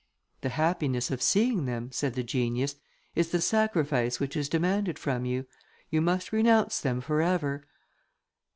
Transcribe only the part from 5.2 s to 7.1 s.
you. You must renounce them